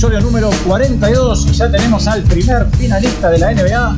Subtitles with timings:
[0.00, 3.96] episodio número 42 y ya tenemos al primer finalista de la NBA.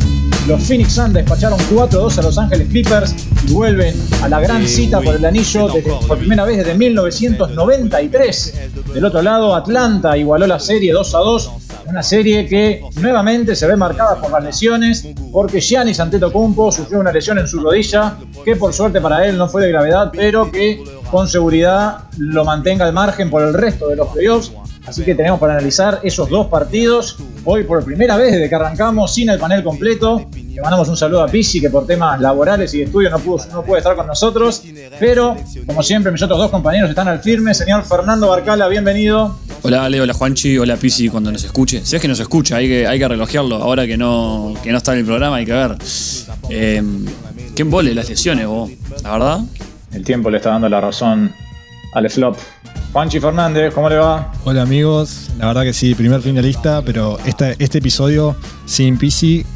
[0.48, 3.14] Los Phoenix Suns despacharon 4-2 a Los Ángeles Clippers
[3.46, 5.68] y vuelven a la gran cita por el anillo
[6.08, 8.54] por primera vez desde 1993.
[8.92, 14.20] Del otro lado, Atlanta igualó la serie 2-2 una serie que nuevamente se ve marcada
[14.20, 19.00] por las lesiones, porque Giannis Antetokounmpo sufrió una lesión en su rodilla, que por suerte
[19.00, 23.42] para él no fue de gravedad, pero que con seguridad lo mantenga al margen por
[23.42, 24.52] el resto de los playoffs.
[24.86, 27.16] Así que tenemos para analizar esos dos partidos.
[27.44, 30.28] Hoy por primera vez desde que arrancamos sin el panel completo.
[30.34, 33.44] Le mandamos un saludo a Pisi que por temas laborales y de estudio no, pudo,
[33.52, 34.62] no puede estar con nosotros.
[34.98, 37.54] Pero, como siempre, mis otros dos compañeros están al firme.
[37.54, 39.38] Señor Fernando Barcala, bienvenido.
[39.62, 41.84] Hola Ale, hola Juanchi, hola Pisi cuando nos escuche.
[41.84, 43.56] Si es que nos escucha, hay que, hay que relojearlo.
[43.56, 45.76] Ahora que no, que no está en el programa, hay que ver.
[46.50, 46.82] Eh,
[47.54, 48.70] ¿Qué embole las lesiones, vos?
[49.04, 49.40] La verdad.
[49.92, 51.32] El tiempo le está dando la razón
[51.94, 52.36] al flop.
[52.92, 54.30] Juanchi Fernández, ¿cómo le va?
[54.44, 59.46] Hola amigos, la verdad que sí, primer finalista, pero este, este episodio sin PC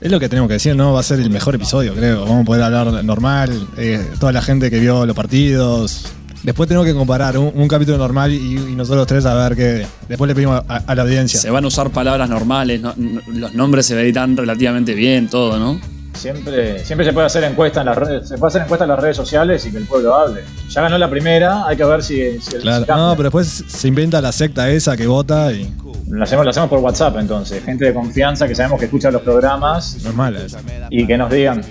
[0.00, 0.92] es lo que tenemos que decir, ¿no?
[0.92, 2.20] Va a ser el mejor episodio, creo.
[2.20, 6.06] Vamos a poder hablar normal, eh, toda la gente que vio los partidos.
[6.44, 9.86] Después tenemos que comparar un, capítulo normal y, nosotros tres a ver qué.
[10.08, 11.40] Después le pedimos a, la audiencia.
[11.40, 12.80] Se van a usar palabras normales,
[13.26, 15.80] los nombres se editan relativamente bien, todo, ¿no?
[16.14, 19.00] Siempre, siempre se puede hacer encuesta en las redes, se puede hacer encuesta en las
[19.00, 20.44] redes sociales y que el pueblo hable.
[20.68, 24.20] Ya ganó la primera, hay que ver si, si Claro, no, pero después se inventa
[24.20, 25.72] la secta esa que vota y.
[26.08, 29.22] Lo hacemos, lo hacemos por WhatsApp entonces, gente de confianza que sabemos que escucha los
[29.22, 30.02] programas.
[30.04, 30.56] Normales.
[30.90, 31.62] Y que nos digan.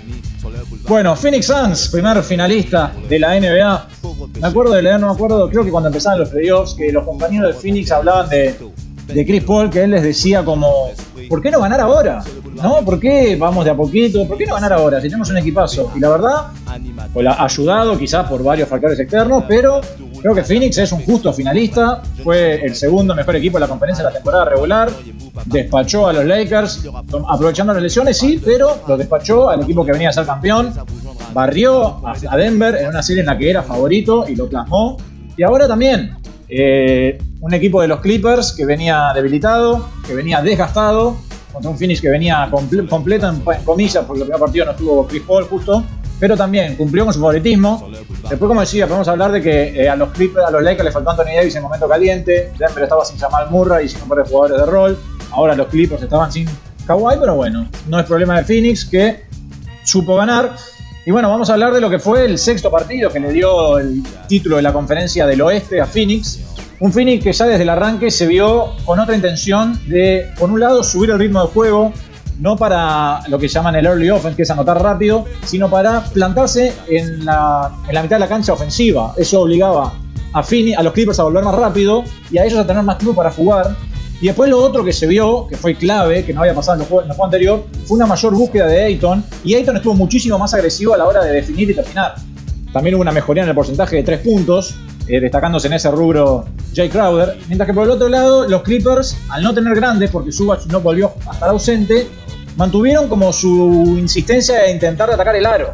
[0.86, 3.88] Bueno, Phoenix Suns, primer finalista de la NBA.
[4.40, 7.04] Me acuerdo de leer, no me acuerdo, creo que cuando empezaban los playoffs, que los
[7.04, 8.54] compañeros de Phoenix hablaban de,
[9.06, 10.90] de Chris Paul, que él les decía como,
[11.28, 12.22] ¿por qué no ganar ahora?
[12.54, 12.84] ¿No?
[12.84, 14.26] ¿Por qué vamos de a poquito?
[14.26, 15.92] ¿Por qué no ganar ahora si tenemos un equipazo?
[15.94, 16.46] Y la verdad,
[17.12, 19.80] pues ayudado quizás por varios factores externos, pero
[20.20, 22.02] creo que Phoenix es un justo finalista.
[22.22, 24.90] Fue el segundo mejor equipo de la conferencia de la temporada regular.
[25.46, 26.88] Despachó a los Lakers,
[27.28, 30.72] aprovechando las lesiones, sí, pero lo despachó al equipo que venía a ser campeón.
[31.32, 34.96] Barrió a Denver en una serie en la que era favorito y lo plasmó.
[35.36, 36.16] Y ahora también
[36.48, 41.16] eh, un equipo de los Clippers que venía debilitado, que venía desgastado,
[41.54, 45.22] contra un finish que venía completo en, comillas, porque el primer partido no estuvo Chris
[45.26, 45.84] Paul justo,
[46.20, 47.88] pero también cumplió con su favoritismo.
[48.28, 50.92] Después, como decía, podemos hablar de que eh, a los Clippers, a los Lakers les
[50.92, 54.18] faltó Anthony Davis en momento caliente, Denver estaba sin Jamal Murray y sin un par
[54.18, 54.98] de jugadores de rol,
[55.30, 56.48] ahora los Clippers estaban sin
[56.86, 59.24] Kawhi, pero bueno, no es problema de Phoenix que
[59.84, 60.56] supo ganar.
[61.06, 63.78] Y bueno, vamos a hablar de lo que fue el sexto partido que le dio
[63.78, 66.40] el título de la conferencia del oeste a Phoenix.
[66.84, 70.60] Un Phoenix que ya desde el arranque se vio con otra intención de, por un
[70.60, 71.94] lado, subir el ritmo del juego,
[72.40, 76.74] no para lo que llaman el early offense, que es anotar rápido, sino para plantarse
[76.86, 79.14] en la, en la mitad de la cancha ofensiva.
[79.16, 79.94] Eso obligaba
[80.34, 82.98] a, Phoenix, a los Clippers a volver más rápido y a ellos a tener más
[82.98, 83.74] tiempo para jugar.
[84.20, 86.82] Y después lo otro que se vio, que fue clave, que no había pasado en
[86.82, 89.24] el juego, anterior, fue una mayor búsqueda de Ayton.
[89.42, 92.16] Y Ayton estuvo muchísimo más agresivo a la hora de definir y terminar.
[92.74, 94.74] También hubo una mejoría en el porcentaje de tres puntos.
[95.06, 97.36] Eh, destacándose en ese rubro Jay Crowder.
[97.48, 100.80] Mientras que por el otro lado, los Clippers, al no tener grandes, porque Subach no
[100.80, 102.08] volvió a estar ausente,
[102.56, 105.70] mantuvieron como su insistencia de intentar atacar el aro.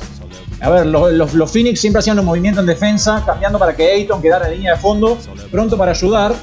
[0.60, 4.20] A ver, los, los, Phoenix siempre hacían un movimiento en defensa, cambiando para que Ayton
[4.20, 5.16] quedara en línea de fondo,
[5.50, 6.34] pronto para ayudar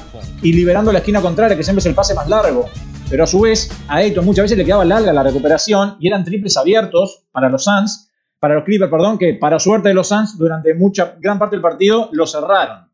[0.42, 2.66] y liberando la esquina contraria, que siempre es el pase más largo.
[3.10, 6.24] Pero a su vez, a Ayton muchas veces le quedaba larga la recuperación y eran
[6.24, 10.38] triples abiertos para los Suns para los Clippers, perdón, que para suerte de los Suns
[10.38, 12.88] durante mucha gran parte del partido lo cerraron.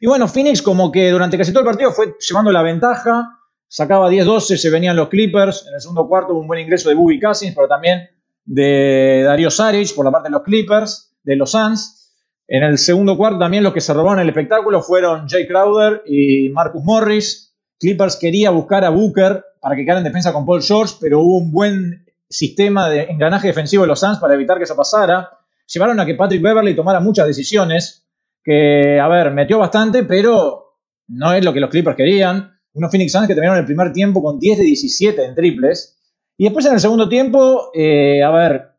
[0.00, 4.10] Y bueno, Phoenix como que durante casi todo el partido fue llevando la ventaja, sacaba
[4.10, 7.20] 10-12, se venían los Clippers, en el segundo cuarto hubo un buen ingreso de Booby
[7.20, 8.08] Cousins, pero también
[8.44, 12.14] de Dario Saric por la parte de los Clippers, de los Suns.
[12.46, 16.48] En el segundo cuarto también los que se robaron el espectáculo fueron Jay Crowder y
[16.48, 17.54] Marcus Morris.
[17.78, 21.36] Clippers quería buscar a Booker para que quedara en defensa con Paul George, pero hubo
[21.36, 25.30] un buen sistema de engranaje defensivo de los Suns para evitar que eso pasara.
[25.66, 28.06] Llevaron a que Patrick Beverly tomara muchas decisiones,
[28.42, 30.78] que, a ver, metió bastante, pero
[31.08, 32.58] no es lo que los Clippers querían.
[32.72, 35.98] Unos Phoenix Suns que terminaron el primer tiempo con 10 de 17 en triples.
[36.36, 38.72] Y después en el segundo tiempo, eh, a ver,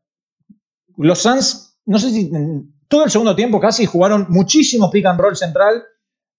[0.97, 2.31] los Suns, no sé si
[2.87, 5.83] todo el segundo tiempo casi jugaron muchísimo pick and roll central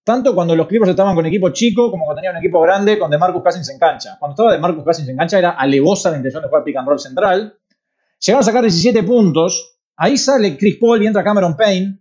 [0.03, 3.11] tanto cuando los Clippers estaban con equipo chico como cuando tenían un equipo grande con
[3.11, 4.17] DeMarcus Cousins en cancha.
[4.19, 7.57] Cuando estaba DeMarcus Cousins en cancha era alevosa la intención de jugar pick roll central.
[8.19, 9.77] Llegaron a sacar 17 puntos.
[9.97, 11.99] Ahí sale Chris Paul y entra Cameron Payne.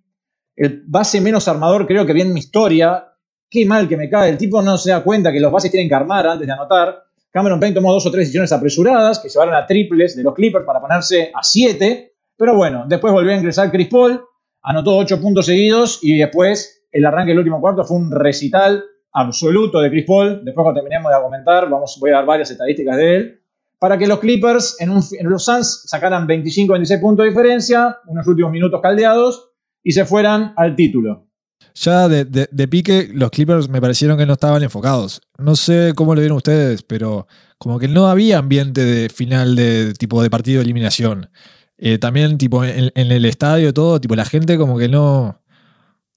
[0.56, 3.06] El base menos armador creo que viene en mi historia.
[3.48, 4.30] Qué mal que me cae.
[4.30, 7.04] El tipo no se da cuenta que los bases tienen que armar antes de anotar.
[7.30, 10.64] Cameron Payne tomó dos o tres decisiones apresuradas que llevaron a triples de los Clippers
[10.64, 12.12] para ponerse a 7.
[12.36, 14.24] Pero bueno, después volvió a ingresar Chris Paul.
[14.62, 19.80] Anotó 8 puntos seguidos y después el arranque del último cuarto fue un recital absoluto
[19.80, 20.44] de Chris Paul.
[20.44, 23.40] Después cuando terminemos de comentar, vamos, voy a dar varias estadísticas de él.
[23.78, 28.80] Para que los Clippers en, los Suns sacaran 25-26 puntos de diferencia, unos últimos minutos
[28.82, 29.52] caldeados,
[29.82, 31.26] y se fueran al título.
[31.74, 35.22] Ya de, pique, los Clippers me parecieron que no estaban enfocados.
[35.38, 37.26] No sé cómo lo vieron ustedes, pero
[37.58, 41.30] como que no había ambiente de final de tipo de partido de eliminación.
[41.78, 45.39] Eh, también, tipo, en, el estadio todo, tipo, la gente como que no.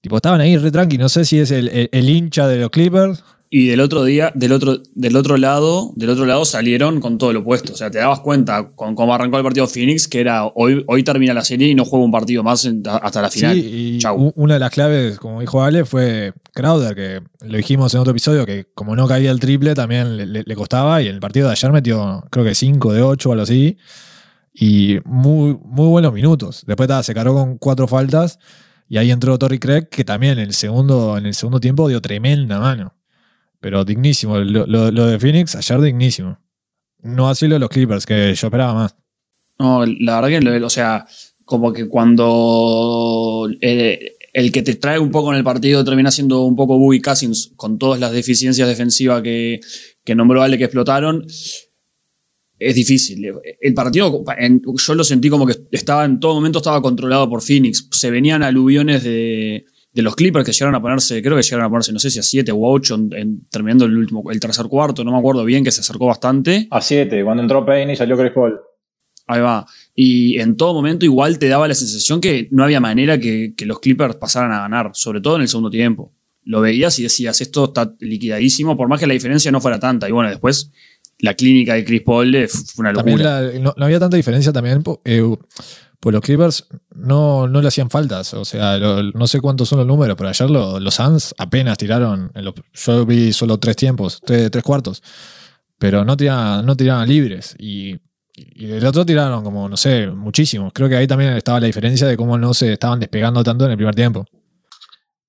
[0.04, 0.98] Tipo, estaban ahí re tranqui.
[0.98, 4.52] No sé si es el, el hincha de los Clippers y del otro día, del
[4.52, 7.72] otro, del otro lado, del otro lado salieron con todo lo opuesto.
[7.72, 11.04] O sea, te dabas cuenta con cómo arrancó el partido Phoenix, que era hoy, hoy
[11.04, 12.68] termina la serie y no juega un partido más
[13.00, 13.54] hasta la final.
[13.54, 18.00] Sí, y una de las claves, como dijo Ale, fue Crowder, que lo dijimos en
[18.00, 21.00] otro episodio, que como no caía el triple, también le, costaba.
[21.00, 23.78] Y en el partido de ayer metió, creo que 5 de 8 o algo así.
[24.52, 26.64] Y muy, muy buenos minutos.
[26.66, 28.40] Después se cargó con cuatro faltas.
[28.88, 32.00] Y ahí entró Torrey Craig, que también en el segundo, en el segundo tiempo dio
[32.00, 32.94] tremenda mano.
[33.60, 34.38] Pero dignísimo.
[34.38, 36.38] Lo, de Phoenix, ayer dignísimo.
[37.02, 38.96] No así lo de los Clippers, que yo esperaba más.
[39.58, 41.06] No, la verdad que, o sea,
[41.44, 46.42] como que cuando eh, el, que te trae un poco en el partido termina siendo
[46.42, 49.60] un poco Boogie Cousins, con todas las deficiencias defensivas que,
[50.04, 51.26] que nombró Ale que explotaron,
[52.68, 53.32] es difícil.
[53.60, 54.24] El partido,
[54.76, 57.88] yo lo sentí como que estaba en todo momento estaba controlado por Phoenix.
[57.90, 59.64] Se venían aluviones de,
[59.94, 62.18] de los Clippers que llegaron a ponerse, creo que llegaron a ponerse, no sé si
[62.18, 65.44] a 7 o a 8 en, terminando el último, el tercer cuarto, no me acuerdo
[65.44, 66.66] bien, que se acercó bastante.
[66.70, 68.58] A 7, cuando entró Payne y salió Chris Paul.
[69.28, 69.66] Ahí va.
[69.94, 73.78] Y en todo momento igual te daba la sensación que no había manera que, los
[73.78, 76.10] Clippers pasaran a ganar, sobre todo en el segundo tiempo.
[76.42, 80.08] Lo veías y decías, esto está liquidadísimo, por más que la diferencia no fuera tanta.
[80.08, 80.72] Y bueno, después
[81.24, 83.40] la clínica de Chris Paul fue una locura.
[83.58, 84.84] No, había tanta diferencia también.
[85.04, 85.22] Eh,
[85.98, 88.34] pues los Clippers no, no le hacían faltas.
[88.34, 92.30] O sea, no sé cuántos son los números, pero ayer los Suns apenas tiraron.
[92.74, 95.02] yo vi solo tres tiempos, tres, cuartos.
[95.78, 97.56] Pero no tiraban, no tiraban libres.
[97.58, 97.96] Y,
[98.34, 100.74] y el otro tiraron como, no sé, muchísimos.
[100.74, 103.70] Creo que ahí también estaba la diferencia de cómo no se estaban despegando tanto en
[103.70, 104.26] el primer tiempo.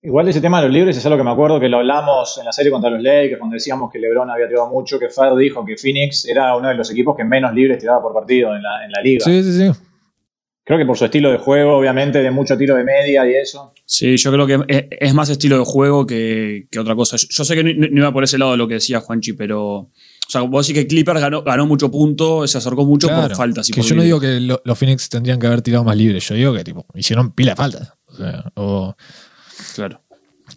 [0.06, 2.46] Igual ese tema de los libres es algo que me acuerdo que lo hablamos en
[2.46, 5.66] la serie contra los Lakers, cuando decíamos que LeBron había tirado mucho, que Fer dijo
[5.66, 8.86] que Phoenix era uno de los equipos que menos libres tiraba por partido en la,
[8.86, 9.26] en la liga.
[9.26, 9.80] Sí, sí, sí.
[10.64, 13.74] Creo que por su estilo de juego, obviamente, de mucho tiro de media y eso.
[13.86, 17.18] Sí, yo creo que es, más estilo de juego que, otra cosa.
[17.18, 19.62] Yo, sé que no, iba por ese lado de lo que decía Juanchi, pero.
[19.74, 19.92] O
[20.28, 23.70] sea, vos decís que Clippers ganó, ganó mucho punto, se acercó mucho por faltas.
[23.70, 26.36] Y que yo no digo que los Phoenix tendrían que haber tirado más libres, yo
[26.36, 27.94] digo que tipo, hicieron pila de faltas.
[28.56, 28.96] O
[29.74, 30.02] claro.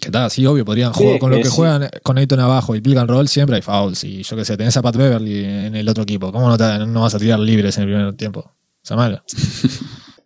[0.01, 2.99] Que tal, sí, obvio, podrían jugar con lo que juegan con Ayton abajo y pick
[2.99, 4.05] and roll, siempre hay fouls.
[4.05, 6.31] Y yo qué sé, tenés a Pat Beverly en el otro equipo.
[6.31, 8.53] ¿Cómo no, no vas a tirar libres en el primer tiempo?
[8.83, 9.23] Está mal.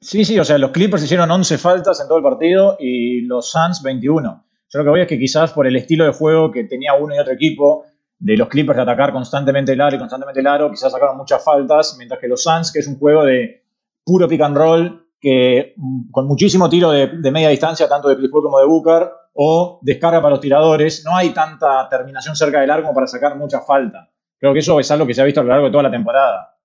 [0.02, 3.52] Sí, sí, o sea, los Clippers hicieron 11 faltas en todo el partido y los
[3.52, 4.44] Suns 21.
[4.68, 7.14] Yo lo que voy es que quizás por el estilo de juego que tenía uno
[7.14, 7.86] y otro equipo,
[8.18, 11.42] de los Clippers de atacar constantemente el aro y constantemente el aro, quizás sacaron muchas
[11.44, 13.62] faltas, mientras que los Suns, que es un juego de
[14.04, 18.30] puro pick and roll, que mm, con muchísimo tiro de, media distancia, tanto de Chris
[18.30, 22.92] como de Booker, o descarga para los tiradores, no hay tanta terminación cerca del arco
[22.92, 24.10] para sacar mucha falta.
[24.38, 25.90] Creo que eso es algo que se ha visto a lo largo de toda la
[25.90, 26.58] temporada.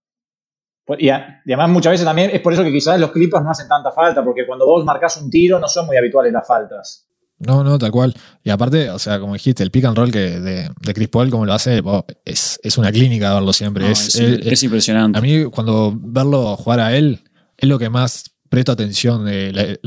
[0.97, 3.91] Y, además muchas veces también es por eso que quizás los Clippers no hacen tanta
[3.91, 7.07] falta, porque cuando vos marcas un tiro no son muy habituales las faltas.
[7.39, 8.15] No, no, tal cual.
[8.43, 11.29] Y aparte, o sea, como dijiste, el pick and roll que de, de Chris Paul,
[11.29, 11.83] como lo hace,
[12.25, 13.91] es, es, una clínica verlo siempre.
[13.91, 15.19] es, impresionante.
[15.19, 17.21] A mí, cuando verlo jugar a él,
[17.57, 19.25] es lo que más presto atención.
[19.25, 19.79] De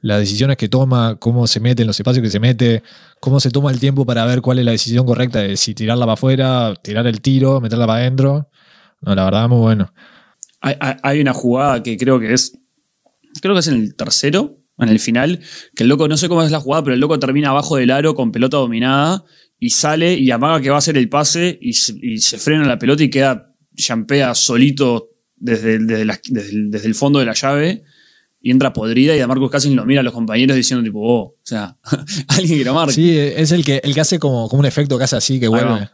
[0.00, 2.82] las decisiones que toma, cómo se mete en los espacios que se mete,
[3.20, 6.04] cómo se toma el tiempo para ver cuál es la decisión correcta de si tirarla
[6.04, 8.48] para afuera, tirar el tiro, meterla para adentro.
[9.00, 9.92] No, la verdad, muy bueno.
[10.60, 12.56] Hay, una jugada que creo que es.
[13.40, 15.40] Creo que es en el tercero, en el final,
[15.74, 17.90] que el loco, no sé cómo es la jugada, pero el loco termina abajo del
[17.90, 19.24] aro con pelota dominada
[19.58, 23.02] y sale y amaga que va a hacer el pase y se, frena la pelota
[23.02, 25.08] y queda, champea solito
[25.42, 27.82] desde, desde, el, fondo de la llave
[28.40, 31.22] y entra podrida y a Marcus Cousins lo mira a los compañeros diciendo tipo, oh,
[31.22, 31.76] o sea,
[32.28, 32.94] alguien que lo marque.
[32.94, 35.48] Sí, es el que, el que hace como, como un efecto que hace así, que
[35.48, 35.88] vuelve.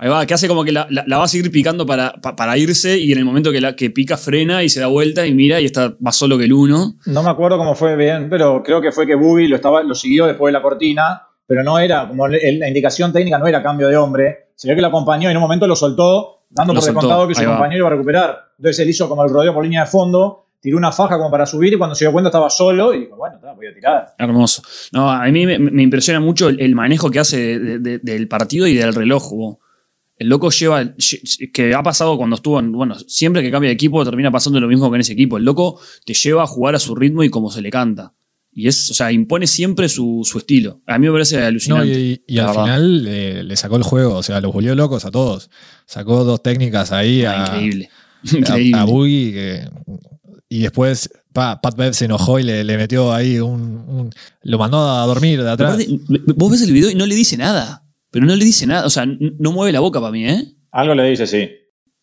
[0.00, 3.10] Ahí va, que hace como que la, va a seguir picando para, para, irse y
[3.10, 5.64] en el momento que, la, que pica frena y se da vuelta y mira y
[5.64, 6.94] está más solo que el uno.
[7.06, 9.96] No me acuerdo cómo fue bien, pero creo que fue que Bubi lo, estaba, lo
[9.96, 13.88] siguió después de la cortina, pero no era, como la indicación técnica no era cambio
[13.88, 17.28] de hombre, sino que lo acompañó y en un momento lo soltó, dando por descontado
[17.28, 18.38] que su compañero iba a recuperar.
[18.58, 21.46] Entonces él hizo como el rodeo por línea de fondo, tiró una faja como para
[21.46, 24.14] subir y cuando se dio cuenta estaba solo y dijo, bueno, voy a tirar.
[24.18, 24.62] Hermoso.
[24.90, 29.32] No, a mí me, impresiona mucho el, manejo que hace del partido y del reloj.
[30.16, 30.82] El loco lleva,
[31.54, 34.66] que ha pasado cuando estuvo en, bueno, siempre que cambia de equipo termina pasando lo
[34.66, 35.36] mismo que en ese equipo.
[35.36, 38.12] El loco te lleva a jugar a su ritmo y como se le canta.
[38.58, 40.80] Y es, o sea, impone siempre su, su estilo.
[40.86, 41.86] A mí me parece alucinante.
[41.86, 45.04] No, y, y al final eh, le sacó el juego, o sea, los volvió locos
[45.04, 45.48] a todos.
[45.86, 47.90] Sacó dos técnicas ahí Ah, a, increíble.
[48.32, 48.80] a, Increíble.
[48.80, 49.68] a Boogie que-
[50.48, 54.10] y después pa, Pat Bev se enojó y le, le metió ahí un, un-
[54.42, 55.74] Lo mandó a dormir de atrás.
[55.74, 56.00] Aparte,
[56.34, 57.84] vos ves el video y no le dice nada.
[58.10, 58.86] Pero no le dice nada.
[58.86, 60.44] O sea, no mueve la boca para mí, ¿eh?
[60.72, 61.48] Algo le dice, sí.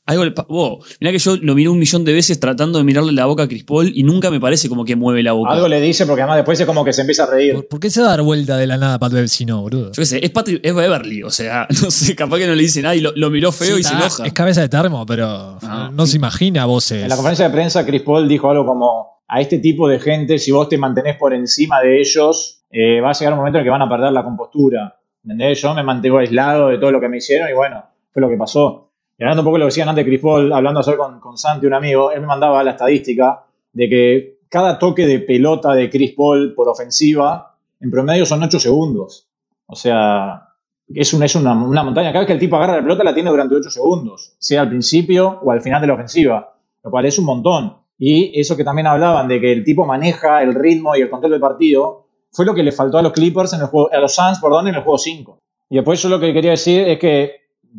[0.08, 3.12] Algo le vos, mirá que yo lo miré un millón de veces tratando de mirarle
[3.12, 5.52] la boca a Chris Paul y nunca me parece como que mueve la boca.
[5.52, 7.56] Algo le dice porque además después es como que se empieza a reír.
[7.56, 9.62] ¿Por, por qué se va a dar vuelta de la nada Pat Bev si no,
[9.62, 9.88] boludo?
[9.88, 12.62] Yo qué sé, es, Patrick, es Beverly, o sea, no sé, capaz que no le
[12.62, 14.26] dice nada y lo, lo miró feo Sí, y se enoja.
[14.28, 15.90] Es cabeza de termo, pero Ah.
[15.92, 17.02] no se imagina voces.
[17.02, 20.38] En la conferencia de prensa, Chris Paul dijo algo como: A este tipo de gente,
[20.38, 23.62] si vos te mantenés por encima de ellos, eh, va a llegar un momento en
[23.62, 25.00] el que van a perder la compostura.
[25.24, 25.60] ¿Entendés?
[25.64, 27.84] Yo me mantengo aislado de todo lo que me hicieron y bueno,
[28.14, 28.85] fue lo que pasó.
[29.20, 31.74] Hablando un poco lo que decían antes Chris Paul, hablando ayer con, con Santi, un
[31.74, 36.54] amigo, él me mandaba la estadística de que cada toque de pelota de Chris Paul
[36.54, 39.28] por ofensiva, en promedio son 8 segundos.
[39.68, 40.50] O sea,
[40.94, 42.10] es, un- es una, una montaña.
[42.12, 44.70] Cada vez que el tipo agarra la pelota la tiene durante 8 segundos, sea al
[44.70, 47.78] principio o al final de la ofensiva, lo cual es un montón.
[47.98, 51.32] Y eso que también hablaban de que el tipo maneja el ritmo y el control
[51.32, 54.14] del partido, fue lo que le faltó a los Clippers en el juego, a los
[54.14, 55.40] Suns, perdón, en el juego 5.
[55.70, 57.32] Y después yo lo que quería decir es que,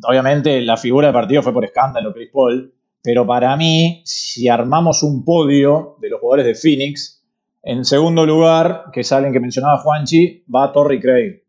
[0.02, 2.72] obviamente, la figura del partido fue por escándalo, Chris Paul,
[3.02, 7.24] pero para mí, si armamos un podio de los jugadores de Phoenix,
[7.62, 11.42] en segundo lugar, que es alguien que mencionaba Juanchi, va Torrey Craig.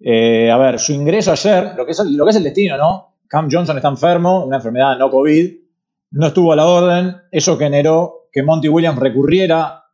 [0.00, 3.14] Eh, a ver, su ingreso ayer, lo que, es, lo que es el destino, ¿no?
[3.28, 5.54] Cam Johnson está enfermo, una enfermedad no COVID,
[6.12, 9.84] no estuvo a la orden, eso generó que Monty Williams recurriera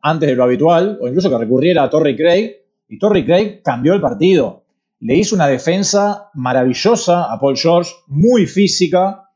[0.00, 2.56] antes de lo habitual, o incluso que recurriera a Torrey Craig,
[2.88, 4.61] y Torrey Craig cambió el partido.
[5.04, 9.30] Le hizo una defensa maravillosa a Paul George, muy física,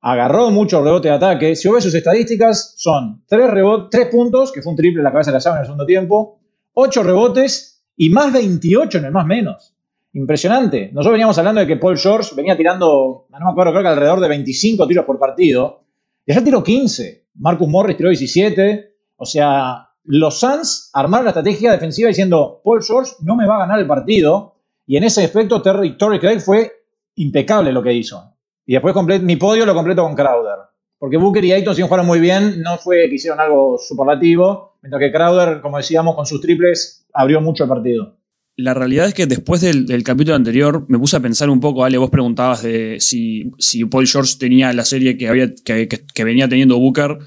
[0.00, 1.56] agarró mucho rebote de ataque.
[1.56, 3.50] Si vos ves sus estadísticas, son 3,
[3.90, 5.84] tres puntos, que fue un triple en la cabeza de la llave en el segundo
[5.84, 6.38] tiempo,
[6.72, 9.74] 8 rebotes y más 28 en el más menos.
[10.14, 10.88] Impresionante.
[10.94, 14.20] Nosotros veníamos hablando de que Paul George venía tirando, no me acuerdo, creo que alrededor
[14.20, 15.84] de 25 tiros por partido.
[16.24, 17.26] Y ayer tiró 15.
[17.34, 18.94] Marcus Morris tiró 17.
[19.16, 23.58] O sea, los Suns armaron la estrategia defensiva diciendo, Paul George no me va a
[23.58, 24.53] ganar el partido.
[24.86, 26.70] Y en ese aspecto, Terry, Torrey Craig fue
[27.16, 28.34] impecable lo que hizo.
[28.66, 30.58] Y después mi podio lo completo con Crowder.
[30.98, 35.00] Porque Booker y Ayton sí jugaron muy bien, no fue que hicieron algo superlativo, mientras
[35.00, 38.16] que Crowder, como decíamos, con sus triples abrió mucho el partido.
[38.56, 41.84] La realidad es que después del, del capítulo anterior me puse a pensar un poco,
[41.84, 46.06] Ale, vos preguntabas de si, si Paul George tenía la serie que, había, que, que-
[46.06, 47.18] que venía teniendo Booker,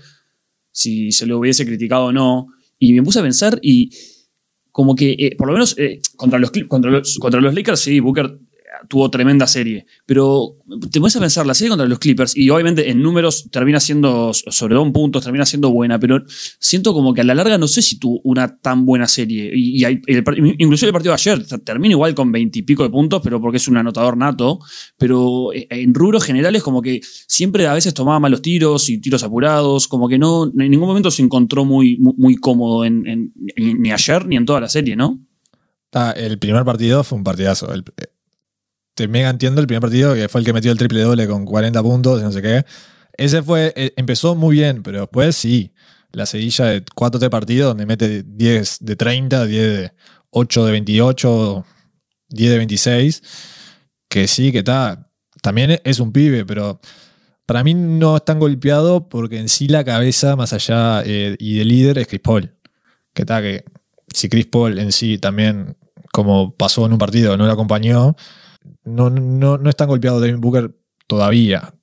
[0.72, 2.48] si se lo hubiese criticado o no.
[2.80, 3.90] Y me puse a pensar y
[4.78, 8.00] como que, eh, por lo menos eh, contra, los, contra, los, contra los Lakers, sí,
[8.00, 8.38] Booker
[8.88, 9.86] tuvo tremenda serie.
[10.06, 10.56] Pero
[10.92, 14.34] te pones a pensar, la serie contra los Clippers, y obviamente en números termina siendo,
[14.34, 16.24] sobre todo en puntos, termina siendo buena, pero
[16.60, 19.52] siento como que a la larga no sé si tuvo una tan buena serie.
[19.54, 20.24] Y, y el
[20.58, 23.78] inclusive el partido de ayer termina igual con veintipico de puntos, pero porque es un
[23.78, 24.60] anotador nato.
[24.98, 29.24] Pero eh, en rubros generales, como que siempre a veces tomaba malos tiros y tiros
[29.24, 34.36] apurados, como que no, en ningún momento se encontró muy, muy, cómodo ni ayer ni
[34.36, 35.20] en toda la serie, ¿no?
[36.16, 37.70] El primer partido fue un partidazo.
[38.98, 41.46] Te mega entiendo el primer partido, que fue el que metió el triple doble con
[41.46, 42.66] 40 puntos no sé qué.
[43.14, 45.72] Ese fue, eh, empezó muy bien, pero después sí.
[46.12, 49.92] La seguilla de 4 de partido donde mete 10 de 30, 10 de
[50.32, 51.66] 8 de 28,
[52.30, 53.24] 10 de 26.
[54.10, 55.12] Que sí, que está.
[55.44, 56.80] También es un pibe, pero
[57.46, 61.60] para mí no es tan golpeado porque en sí la cabeza, más allá eh, y
[61.60, 62.56] de líder, es Chris Paul.
[63.14, 63.64] Que está, que
[64.12, 65.78] si Chris Paul en sí también,
[66.12, 68.16] como pasó en un partido, no lo acompañó,
[68.84, 70.72] no, no, no es tan golpeado Devin Booker
[71.08, 71.74] todavía.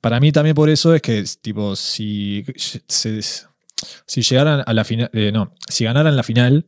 [0.00, 2.44] Para mí también por eso es que, tipo, si,
[2.86, 6.66] si llegaran a la final, no, si ganaran la final,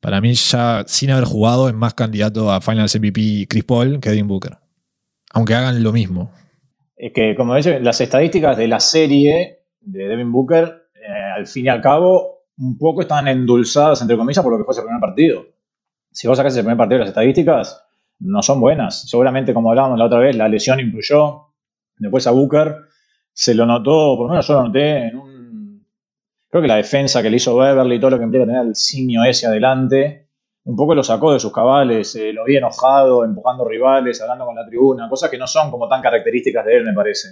[0.00, 4.10] para mí ya sin haber jugado es más candidato a Finals MVP Chris Paul que
[4.10, 4.56] Devin Booker.
[5.32, 6.32] Aunque hagan lo mismo.
[6.96, 11.66] Es que, como dice, las estadísticas de la serie de Devin Booker, eh, al fin
[11.66, 15.00] y al cabo, un poco están endulzadas, entre comillas, por lo que fue ese primer
[15.00, 15.46] partido.
[16.12, 17.84] Si vos sacás el primer partido de las estadísticas,
[18.20, 19.08] no son buenas.
[19.08, 21.46] Seguramente, como hablábamos la otra vez, la lesión influyó.
[21.98, 22.76] Después a Booker
[23.32, 25.86] se lo notó, por lo menos yo lo noté en un.
[26.48, 29.22] Creo que la defensa que le hizo Beverly todo lo que implica tener al simio
[29.24, 30.28] ese adelante,
[30.64, 32.14] un poco lo sacó de sus cabales.
[32.16, 35.88] eh, lo vi enojado, empujando rivales, hablando con la tribuna, cosas que no son como
[35.88, 37.28] tan características de él, me parece.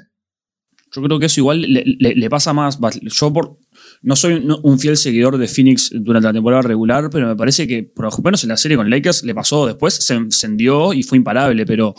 [0.92, 2.78] Yo creo que eso igual le, le- le pasa más.
[3.02, 3.59] Yo por,
[4.02, 7.83] no soy un fiel seguidor de Phoenix durante la temporada regular, pero me parece que,
[7.83, 11.19] por lo menos en la serie con Lakers, le pasó después, se encendió y fue
[11.19, 11.95] imparable, pero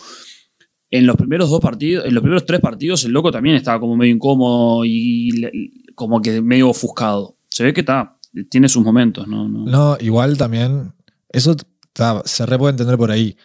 [0.92, 3.96] en los primeros dos partidos, en los primeros tres partidos, el loco también estaba como
[3.96, 7.36] medio incómodo y como que medio ofuscado.
[7.50, 8.18] Se ve que está,
[8.50, 9.48] tiene sus momentos, ¿no?
[9.48, 10.94] No, igual también,
[11.30, 11.56] eso
[12.26, 13.36] se re puede entender por ahí.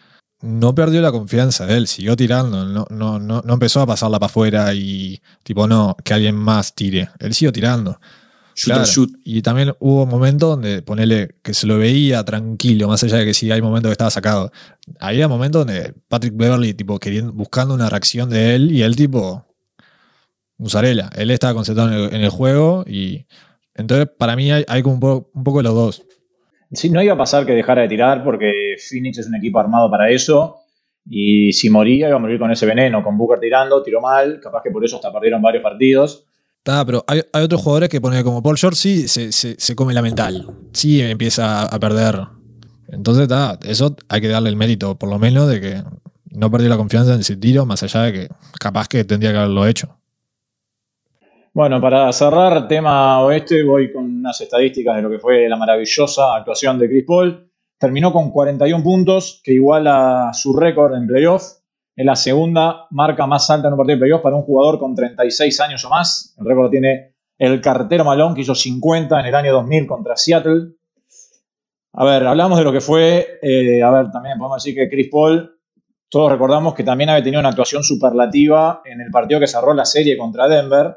[0.41, 4.19] No perdió la confianza de él, siguió tirando, no, no, no, no empezó a pasarla
[4.19, 7.09] para afuera y tipo, no, que alguien más tire.
[7.19, 7.99] Él siguió tirando.
[9.25, 13.35] Y también hubo momentos donde ponele que se lo veía tranquilo, más allá de que
[13.35, 14.53] sí hay momentos que estaba sacado.
[15.01, 19.47] Había momentos donde Patrick Beverly, tipo, queriendo, buscando una reacción de él, y él, tipo,
[20.57, 21.11] musarela.
[21.17, 23.27] Él estaba concentrado en el, juego y.
[23.75, 24.95] Entonces, para mí hay, como
[25.35, 26.03] un poco, de los dos.
[26.73, 29.91] Sí, no iba a pasar que dejara de tirar porque Phoenix es un equipo armado
[29.91, 30.59] para eso.
[31.07, 34.63] Y si moría, iba a morir con ese veneno, con Booker tirando, tiró mal, capaz
[34.63, 36.25] que por eso hasta perdieron varios partidos
[36.65, 40.49] pero hay, otros jugadores que ponen como Paul George sí se, come la mental.
[40.73, 42.21] Sí empieza a perder.
[42.89, 43.29] Entonces,
[43.65, 45.83] eso hay que darle el mérito, por lo menos, de que
[46.31, 48.29] no perdió la confianza en ese tiro, más allá de que
[48.59, 49.99] capaz que tendría que haberlo hecho.
[51.53, 56.35] Bueno, para cerrar tema oeste, voy con unas estadísticas de lo que fue la maravillosa
[56.35, 57.49] actuación de Chris Paul.
[57.79, 61.45] Terminó con 41 puntos, que iguala su récord en playoff.
[61.97, 64.95] Es la segunda marca más alta en un partido de playoff para un jugador con
[64.97, 66.35] 36 años o más.
[66.39, 70.73] El récord tiene el cartero Malón, que hizo 50 en el año 2000 contra Seattle.
[71.93, 73.39] A ver, hablamos de lo que fue.
[73.41, 75.57] Eh, a ver, también podemos decir que Chris Paul,
[76.09, 79.85] todos recordamos que también había tenido una actuación superlativa en el partido que cerró la
[79.85, 80.97] serie contra Denver.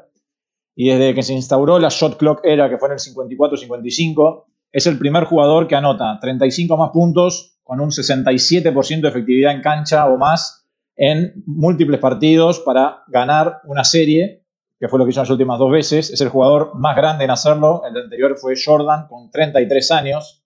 [0.74, 4.86] Y desde que se instauró la shot clock era, que fue en el 54-55, es
[4.86, 10.06] el primer jugador que anota 35 más puntos con un 67% de efectividad en cancha
[10.06, 10.57] o más
[10.98, 14.44] en múltiples partidos para ganar una serie,
[14.80, 16.10] que fue lo que hizo las últimas dos veces.
[16.10, 17.82] Es el jugador más grande en hacerlo.
[17.88, 20.44] El anterior fue Jordan con 33 años.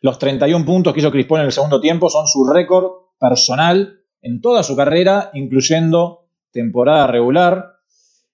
[0.00, 2.90] Los 31 puntos que hizo Chris Paul en el segundo tiempo son su récord
[3.20, 7.74] personal en toda su carrera, incluyendo temporada regular.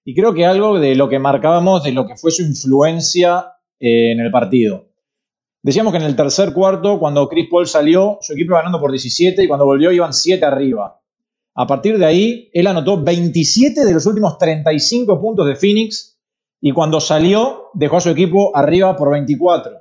[0.05, 4.13] Y creo que algo de lo que marcábamos, de lo que fue su influencia eh,
[4.13, 4.87] en el partido.
[5.61, 8.91] Decíamos que en el tercer cuarto, cuando Chris Paul salió, su equipo iba ganando por
[8.91, 10.98] 17 y cuando volvió iban 7 arriba.
[11.59, 16.17] A partir de ahí, él anotó 27 de los últimos 35 puntos de Phoenix
[16.61, 19.73] y cuando salió dejó a su equipo arriba por 24.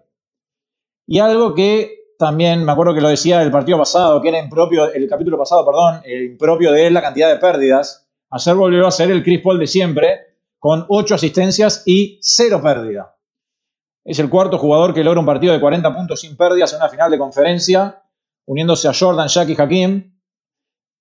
[1.06, 4.92] Y algo que también me acuerdo que lo decía el partido pasado, que era impropio,
[4.92, 8.10] el capítulo pasado, perdón, impropio de él la cantidad de pérdidas.
[8.28, 13.16] Ayer volvió a ser el Chris Paul de siempre, con 8 asistencias y 0 pérdida.
[14.04, 16.88] Es el cuarto jugador que logra un partido de 40 puntos sin pérdidas en una
[16.88, 18.02] final de conferencia,
[18.46, 20.18] uniéndose a Jordan, Jack y Hakim.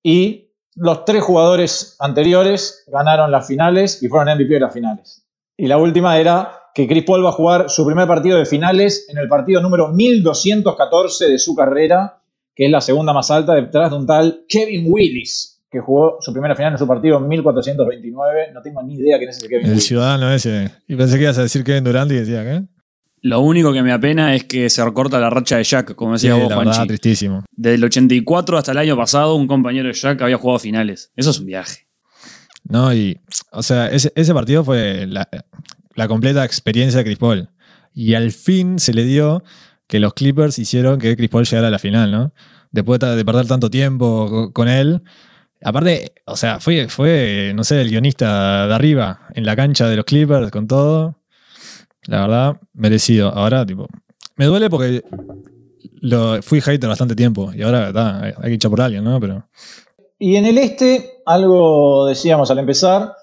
[0.03, 0.46] Y
[0.77, 5.25] los tres jugadores anteriores ganaron las finales y fueron MVP de las finales.
[5.57, 9.07] Y la última era que Chris Paul va a jugar su primer partido de finales
[9.09, 12.21] en el partido número 1214 de su carrera,
[12.53, 16.31] que es la segunda más alta detrás de un tal Kevin Willis, que jugó su
[16.31, 18.51] primera final en su partido en 1429.
[18.53, 19.83] No tengo ni idea quién es ese Kevin el Willis.
[19.83, 20.69] El ciudadano ese.
[20.87, 22.63] Y pensé que ibas a decir Kevin Durant y decía, ¿qué?
[23.21, 26.35] Lo único que me apena es que se recorta la racha de Jack, como decía
[26.35, 27.43] vos, la verdad, tristísimo.
[27.51, 31.11] Desde el 84 hasta el año pasado, un compañero de Jack había jugado finales.
[31.15, 31.87] Eso es un viaje.
[32.69, 33.19] No, y.
[33.51, 35.27] O sea, ese, partido fue la,
[36.07, 37.49] completa experiencia de Chris Paul.
[37.93, 39.43] Y al fin se le dio
[39.87, 42.33] que los Clippers hicieron que Chris Paul llegara a la final, ¿no?
[42.71, 45.01] Después de perder tanto tiempo con él.
[45.63, 49.95] Aparte, o sea, fue, fue, no sé, el guionista de arriba, en la cancha de
[49.95, 51.16] los Clippers, con todo.
[52.05, 53.29] La verdad, merecido.
[53.29, 53.87] Ahora, tipo,
[54.35, 55.03] me duele porque
[56.01, 59.19] lo, fui hater bastante tiempo y ahora hay, que echar por alguien, ¿no?
[59.19, 59.47] Pero...
[60.19, 63.13] Y en el este, algo decíamos al empezar,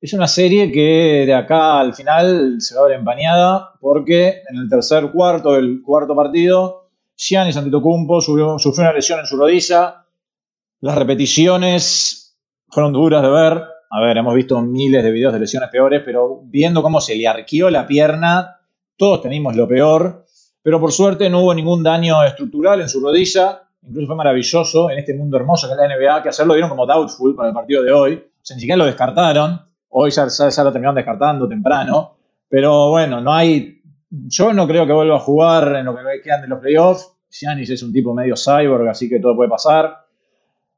[0.00, 4.56] es una serie que de acá al final se va a ver empañada porque en
[4.56, 10.06] el tercer cuarto del cuarto partido, Giannis Antetokounmpo sufrió, sufrió una lesión en su rodilla.
[10.80, 12.38] Las repeticiones
[12.68, 13.64] fueron duras de ver.
[13.92, 17.26] A ver, hemos visto miles de videos de lesiones peores, pero viendo cómo se le
[17.26, 18.60] arqueó la pierna,
[18.96, 20.26] todos tenemos lo peor.
[20.62, 23.62] Pero por suerte no hubo ningún daño estructural en su rodilla.
[23.82, 26.86] Incluso fue maravilloso en este mundo hermoso que es la NBA, que hacerlo vieron como
[26.86, 28.14] doubtful para el partido de hoy.
[28.14, 29.60] O sea, ni siquiera lo descartaron.
[29.88, 32.16] Hoy ya, ya, lo terminaron descartando temprano.
[32.48, 33.82] Pero bueno, no hay.
[34.10, 37.10] Yo no creo que vuelva a jugar en lo que quedan de los playoffs.
[37.28, 39.96] Giannis es un tipo medio cyborg, así que todo puede pasar.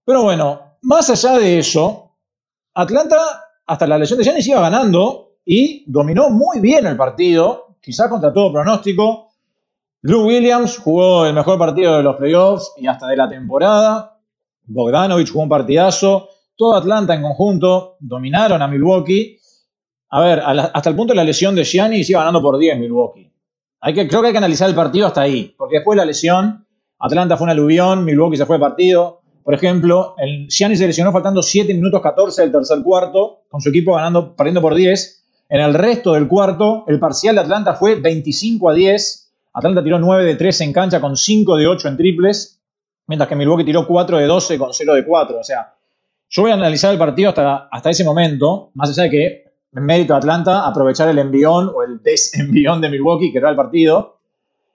[0.04, 2.11] Pero bueno, más allá de eso,
[2.74, 3.16] Atlanta,
[3.66, 8.32] hasta la lesión de Giannis, iba ganando y dominó muy bien el partido, quizás contra
[8.32, 9.28] todo pronóstico.
[10.02, 14.18] Lou Williams jugó el mejor partido de los playoffs y hasta de la temporada.
[14.64, 16.28] Bogdanovich jugó un partidazo.
[16.56, 19.38] Todo Atlanta en conjunto dominaron a Milwaukee.
[20.10, 23.32] A ver, hasta el punto de la lesión de Giannis iba ganando por 10 Milwaukee.
[23.80, 26.06] Hay que, creo que hay que analizar el partido hasta ahí, porque después de la
[26.06, 26.66] lesión,
[26.98, 29.21] Atlanta fue un aluvión, Milwaukee se fue de partido.
[29.44, 33.70] Por ejemplo, el Gianni se lesionó faltando 7 minutos 14 del tercer cuarto, con su
[33.70, 35.24] equipo ganando, perdiendo por 10.
[35.48, 39.32] En el resto del cuarto, el parcial de Atlanta fue 25 a 10.
[39.54, 42.60] Atlanta tiró 9 de 3 en cancha con 5 de 8 en triples,
[43.06, 45.38] mientras que Milwaukee tiró 4 de 12 con 0 de 4.
[45.38, 45.74] O sea,
[46.30, 49.84] yo voy a analizar el partido hasta, hasta ese momento, más allá de que en
[49.84, 54.18] mérito de Atlanta aprovechar el envión o el desenvión de Milwaukee que era el partido.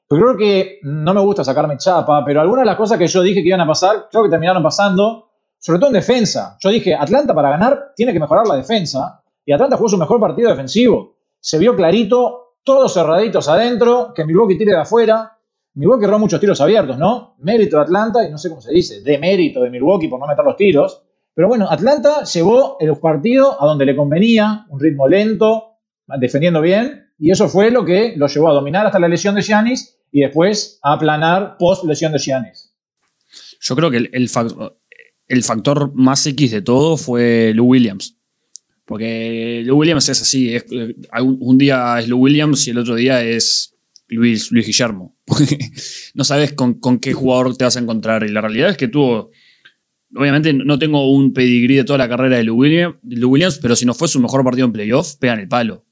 [0.09, 3.21] Pero creo que no me gusta sacarme chapa, pero algunas de las cosas que yo
[3.21, 6.57] dije que iban a pasar, creo que terminaron pasando, sobre todo en defensa.
[6.61, 10.21] Yo dije, Atlanta para ganar tiene que mejorar la defensa, y Atlanta jugó su mejor
[10.21, 11.17] partido defensivo.
[11.39, 15.37] Se vio clarito, todos cerraditos adentro, que Milwaukee tire de afuera.
[15.73, 17.35] Milwaukee erró muchos tiros abiertos, ¿no?
[17.39, 20.27] Mérito de Atlanta, y no sé cómo se dice, de mérito de Milwaukee por no
[20.27, 21.03] meter los tiros.
[21.33, 25.75] Pero bueno, Atlanta llevó el partido a donde le convenía, un ritmo lento,
[26.17, 29.41] defendiendo bien, y eso fue lo que lo llevó a dominar hasta la lesión de
[29.41, 32.73] Giannis y después aplanar post lesión de Giannis.
[33.61, 34.29] Yo creo que el,
[35.43, 38.17] factor más X de todo fue Lou Williams.
[38.83, 40.57] Porque Lou Williams es así,
[41.21, 43.75] un día es Lou Williams y el otro día es
[44.07, 45.15] Luis, Luis Guillermo.
[46.15, 48.23] no sabes con, con, qué jugador te vas a encontrar.
[48.23, 49.29] Y la realidad es que tuvo.
[50.15, 53.93] Obviamente no tengo un pedigrí de toda la carrera de Lou Williams, pero si no
[53.93, 55.85] fue su mejor partido en playoff, pegan el palo.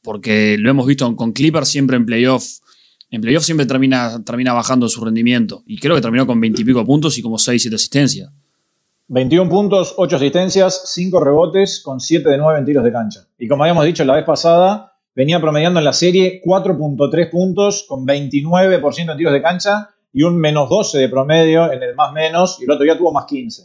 [0.00, 2.60] Porque lo hemos visto con Clippers siempre en playoff
[3.10, 5.62] en playoff siempre termina, termina bajando su rendimiento.
[5.66, 8.30] Y creo que terminó con 20 y pico puntos y como 6, 7 asistencias.
[9.08, 13.20] 21 puntos, 8 asistencias, 5 rebotes, con 7 de 9 en tiros de cancha.
[13.38, 18.06] Y como habíamos dicho la vez pasada, venía promediando en la serie 4.3 puntos, con
[18.06, 22.58] 29% en tiros de cancha y un menos 12 de promedio en el más menos,
[22.60, 23.62] y el otro día tuvo más 15.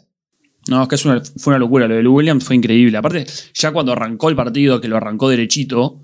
[0.69, 1.87] No, es que fue una locura.
[1.87, 2.97] Lo de Lou Williams fue increíble.
[2.97, 6.02] Aparte, ya cuando arrancó el partido, que lo arrancó derechito,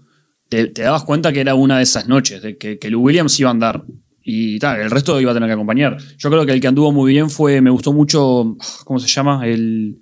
[0.50, 3.50] te, dabas cuenta que era una de esas noches, de que, que Lou Williams iba
[3.50, 3.84] a andar.
[4.22, 5.98] Y tal, el resto iba a tener que acompañar.
[6.18, 9.48] Yo creo que el que anduvo muy bien fue, me gustó mucho, ¿cómo se llama?
[9.48, 10.02] El,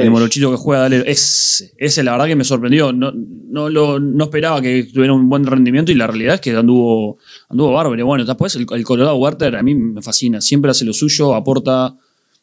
[0.00, 2.92] el morochito que juega, dale, ese, ese la verdad que me sorprendió.
[2.92, 6.56] No, no, lo, no esperaba que tuviera un buen rendimiento y la realidad es que
[6.56, 8.06] anduvo, anduvo bárbaro.
[8.06, 10.40] Bueno, después el, el Colorado Werther a mí me fascina.
[10.40, 11.96] Siempre hace lo suyo, aporta,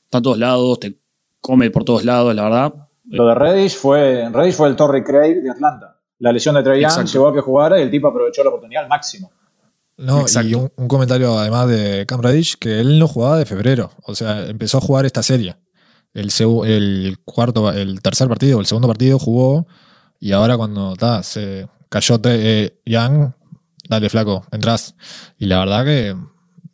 [0.03, 0.97] está a todos lados, te
[1.39, 2.73] come por todos lados, la verdad.
[3.05, 5.90] Lo de Reddish fue, Reddish fue el Torrey Craig de Atlanta
[6.21, 8.84] la lesión de Trey Young llevó a que jugara y el tipo aprovechó la oportunidad
[8.84, 9.31] al máximo.
[9.97, 13.91] No, y un, comentario además de Cam Radish, que él no jugaba de febrero.
[14.03, 15.57] O sea, empezó a jugar esta serie.
[16.13, 16.31] El,
[16.65, 19.67] el cuarto, el tercer partido, el segundo partido jugó.
[20.19, 23.31] Y ahora cuando se cayó eh, Young,
[23.89, 24.95] dale flaco, entras.
[25.39, 26.15] Y la verdad que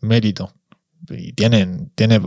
[0.02, 0.54] mérito.
[1.10, 2.22] Y tienen, tiene,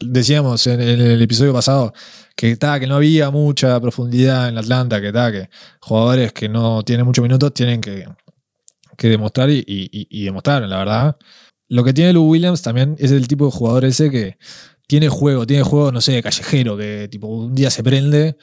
[0.00, 1.92] decíamos en el episodio pasado,
[2.36, 5.48] que, que no había mucha profundidad en Atlanta, que, que
[5.80, 8.06] jugadores que no tienen muchos minutos tienen que,
[8.98, 11.16] demostrar y, y, demostrar, la verdad.
[11.68, 14.36] Lo que tiene Lou Williams también es el tipo de jugador ese que
[14.86, 18.36] tiene juego, tiene juego, no sé, callejero, que tipo un día se prende,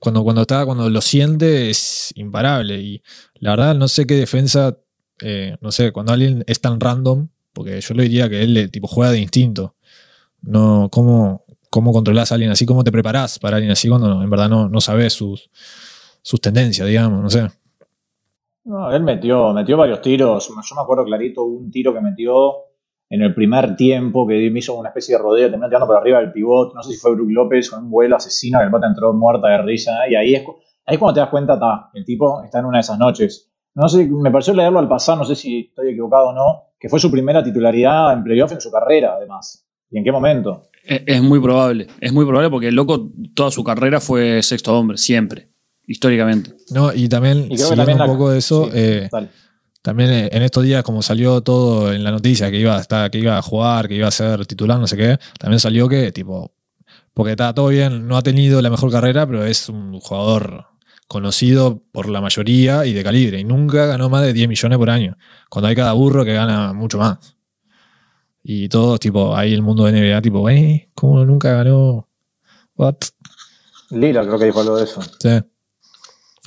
[0.00, 2.80] cuando, cuando está, cuando lo siente es imparable.
[2.80, 3.02] Y
[3.36, 4.78] la verdad no sé qué defensa,
[5.22, 8.88] eh, no sé, cuando alguien es tan random, porque yo le diría que él tipo
[8.88, 9.76] juega de instinto.
[10.42, 11.43] No, ¿cómo,
[11.74, 14.68] cómo controlas a alguien así, cómo te preparás para alguien así cuando en verdad no,
[14.68, 15.50] no sabes sus,
[16.22, 17.48] sus tendencias, digamos, no sé.
[18.62, 20.48] No, él metió, metió varios tiros.
[20.48, 22.52] Yo me acuerdo clarito un tiro que metió
[23.10, 26.20] en el primer tiempo que me hizo una especie de rodeo, terminó tirando por arriba
[26.20, 26.72] del pivot.
[26.76, 29.48] No sé si fue Brook López con un vuelo asesino que el pata entró muerta
[29.48, 30.08] de risa.
[30.08, 30.44] Y ahí es,
[30.86, 33.50] ahí cuando te das cuenta, está el tipo está en una de esas noches.
[33.74, 36.88] No sé, me pareció leerlo al pasar, no sé si estoy equivocado o no, que
[36.88, 39.63] fue su primera titularidad en playoff en su carrera, además.
[39.94, 40.64] ¿Y en qué momento?
[40.82, 44.98] Es, muy probable, es muy probable porque el loco toda su carrera fue sexto hombre,
[44.98, 45.50] siempre,
[45.86, 46.52] históricamente.
[46.70, 49.08] No, y también, y un poco de eso, eh,
[49.82, 53.08] también eh, en estos días, como salió todo en la noticia que iba a estar,
[53.08, 56.10] que iba a jugar, que iba a ser titular, no sé qué, también salió que,
[56.10, 56.52] tipo,
[57.14, 60.66] porque está todo bien, no ha tenido la mejor carrera, pero es un jugador
[61.06, 64.90] conocido por la mayoría y de calibre, y nunca ganó más de 10 millones por
[64.90, 65.16] año,
[65.48, 67.33] cuando hay cada burro que gana mucho más.
[68.46, 72.06] Y todo, tipo, ahí el mundo de NBA, tipo, eh, ¿cómo nunca ganó?
[72.76, 72.96] What?
[73.90, 75.00] Lila creo que dijo algo de eso.
[75.18, 75.40] Sí.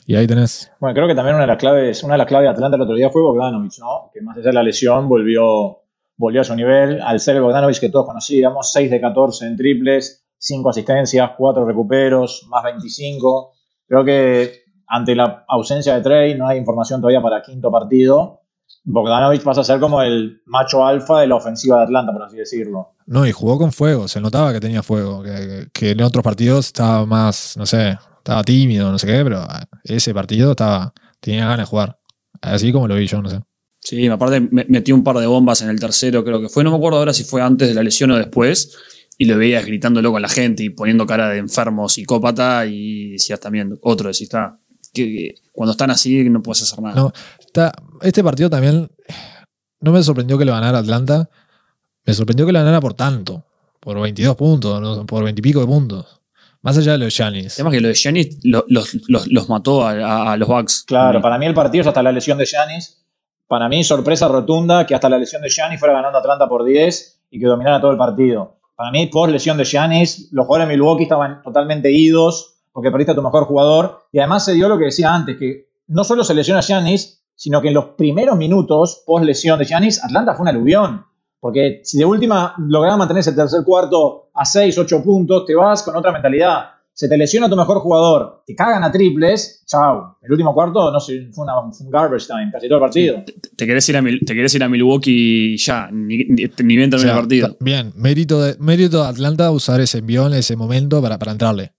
[0.06, 0.72] Y ahí tenés.
[0.80, 2.84] Bueno, creo que también una de las claves, una de las claves de Atlanta el
[2.84, 4.12] otro día fue Bogdanovich, ¿no?
[4.14, 5.80] Que más allá de la lesión volvió,
[6.18, 7.02] volvió a su nivel.
[7.02, 11.66] Al ser el Bogdanovich que todos conocíamos, 6 de 14 en triples, 5 asistencias, 4
[11.66, 13.54] recuperos, más 25.
[13.88, 18.42] Creo que ante la ausencia de Trey no hay información todavía para quinto partido.
[18.84, 22.38] Bogdanovich pasa a ser como el macho alfa de la ofensiva de Atlanta, por así
[22.38, 22.94] decirlo.
[23.06, 27.06] No, y jugó con fuego, se notaba que tenía fuego, que, en otros partidos estaba
[27.06, 29.46] más, no sé, estaba tímido, no sé qué, pero
[29.84, 32.00] ese partido estaba, tenía ganas de jugar.
[32.42, 33.42] Así como lo vi yo, no sé.
[33.80, 36.78] Sí, aparte metió un par de bombas en el tercero, creo que fue, no me
[36.78, 38.78] acuerdo ahora si fue antes de la lesión o después,
[39.18, 43.40] y lo veías gritándolo con la gente y poniendo cara de enfermo, psicópata, y decías
[43.40, 44.60] también, otro decís, está,
[44.94, 46.96] que cuando están así no puedes hacer nada.
[46.96, 47.14] No,
[47.66, 48.90] está, este partido también
[49.80, 51.30] no me sorprendió que lo ganara Atlanta.
[52.06, 53.44] Me sorprendió que lo ganara por tanto.
[53.80, 55.06] Por 22 puntos, ¿no?
[55.06, 56.22] por 20 y pico de puntos.
[56.62, 57.54] Más allá de los Giannis.
[57.56, 60.84] Además que lo de Giannis lo- los, los- los mató a, a- a los Bucks.
[60.88, 63.06] Claro, para mí el partido es hasta la lesión de Giannis.
[63.48, 67.22] Para mí, sorpresa rotunda que hasta la lesión de Giannis fuera ganando Atlanta por 10
[67.32, 68.58] y que dominara todo el partido.
[68.76, 73.14] Para mí, post lesión de Giannis, los jugadores de Milwaukee estaban totalmente idos porque perdiste
[73.14, 74.02] a tu mejor jugador.
[74.12, 77.62] Y además se dio lo que decía antes, que no solo se lesiona Giannis, sino
[77.62, 81.06] que en los primeros minutos post lesión de Giannis, Atlanta fue un aluvión.
[81.40, 85.84] Porque si de última lograba mantenerse el tercer cuarto a 6, 8 puntos, te vas
[85.84, 86.72] con otra mentalidad.
[86.92, 90.18] Se te lesiona tu mejor jugador, te cagan a triples, chao.
[90.20, 93.24] El último cuarto, no sé, fue, una, fue un garbage time, casi todo el partido.
[93.56, 96.98] Te querés ir a, te querés ir a Milwaukee ya, ni, ni, ni bien O
[96.98, 97.58] termina sea, el partido.
[97.60, 101.74] Bien, mérito de, mérito de Atlanta usar ese envión, ese momento para, para entrarle.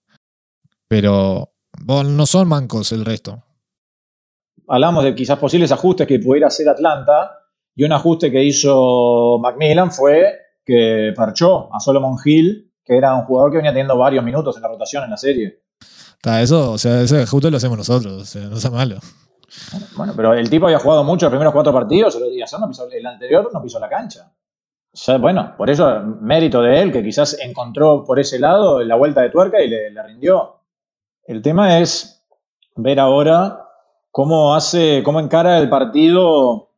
[0.86, 1.50] Pero
[1.84, 3.42] bueno, no son mancos el resto.
[4.68, 7.38] Hablamos de quizás posibles ajustes que pudiera hacer Atlanta,
[7.74, 10.32] y un ajuste que hizo Macmillan fue
[10.64, 14.62] que parchó a Solomon Hill, que era un jugador que venía teniendo varios minutos en
[14.62, 15.62] la rotación en la serie.
[16.20, 18.96] Ta, eso, o sea, ese justo lo hacemos nosotros, o sea, no sea malo.
[19.96, 23.06] Bueno, pero el tipo había jugado mucho los primeros cuatro partidos, el, no pisó- el
[23.06, 24.32] anterior no pisó la cancha.
[25.20, 29.30] Bueno, por eso mérito de él, que quizás encontró por ese lado la vuelta de
[29.30, 30.56] tuerca y le, le rindió.
[31.24, 32.26] El tema es
[32.74, 33.67] ver ahora
[34.10, 36.70] cómo hace, cómo encara el partido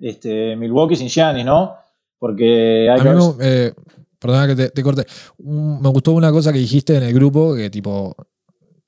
[0.00, 1.74] este, Milwaukee sin Giannis, ¿no?
[2.18, 3.08] Porque hay que
[3.40, 3.72] eh,
[4.18, 5.06] perdona que te, te corte.
[5.38, 8.14] Me gustó una cosa que dijiste en el grupo, que tipo,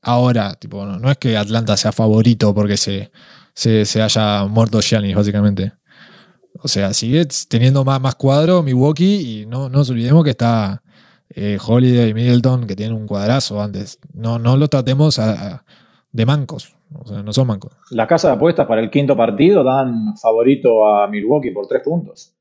[0.03, 3.11] ahora, tipo, no, no es que Atlanta sea favorito porque se,
[3.55, 5.73] se, se haya muerto Giannis, básicamente.
[6.62, 10.83] O sea, sigue teniendo más, más cuadro Milwaukee y no, no nos olvidemos que está
[11.31, 13.99] eh, Holiday y Middleton, que tienen un cuadrazo antes.
[14.12, 15.64] No, no lo tratemos a- a-
[16.12, 16.77] de mancos.
[16.94, 17.72] O sea, no son mancos.
[17.90, 22.35] las casas de apuestas para el quinto partido dan favorito a Milwaukee por tres puntos.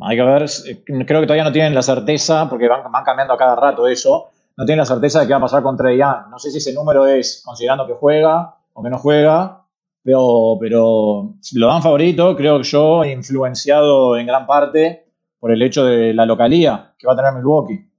[0.00, 3.34] Hay que ver, eh, creo que todavía no tienen la certeza, porque van, van cambiando
[3.34, 5.98] a cada rato eso, no tienen la certeza de qué va a pasar con Trey.
[5.98, 9.64] No sé si ese número es considerando que juega o que no juega,
[10.02, 15.06] pero, pero lo dan favorito, creo que yo, influenciado en gran parte
[15.38, 17.89] por el hecho de la localía que va a tener Milwaukee.